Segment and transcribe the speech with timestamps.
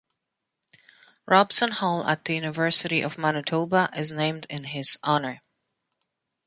[1.27, 5.41] Robson Hall at the University of Manitoba is named in his honour.